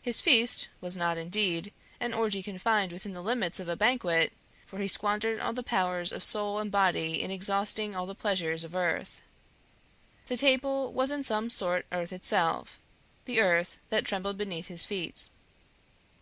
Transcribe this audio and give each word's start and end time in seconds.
His 0.00 0.22
feast 0.22 0.68
was 0.80 0.96
not, 0.96 1.18
indeed, 1.18 1.70
an 2.00 2.14
orgy 2.14 2.42
confined 2.42 2.92
within 2.92 3.12
the 3.12 3.20
limits 3.20 3.60
of 3.60 3.68
a 3.68 3.76
banquet, 3.76 4.32
for 4.66 4.78
he 4.78 4.88
squandered 4.88 5.38
all 5.38 5.52
the 5.52 5.62
powers 5.62 6.12
of 6.12 6.24
soul 6.24 6.58
and 6.58 6.72
body 6.72 7.20
in 7.20 7.30
exhausting 7.30 7.94
all 7.94 8.06
the 8.06 8.14
pleasures 8.14 8.64
of 8.64 8.74
earth. 8.74 9.20
The 10.28 10.38
table 10.38 10.90
was 10.94 11.10
in 11.10 11.24
some 11.24 11.50
sort 11.50 11.84
earth 11.92 12.10
itself, 12.10 12.80
the 13.26 13.38
earth 13.38 13.76
that 13.90 14.06
trembled 14.06 14.38
beneath 14.38 14.68
his 14.68 14.86
feet. 14.86 15.28